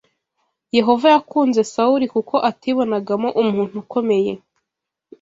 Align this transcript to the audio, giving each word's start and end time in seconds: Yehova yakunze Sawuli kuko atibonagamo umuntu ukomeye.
Yehova 0.77 1.07
yakunze 1.15 1.59
Sawuli 1.73 2.05
kuko 2.15 2.35
atibonagamo 2.49 3.29
umuntu 3.41 3.75
ukomeye. 3.83 4.31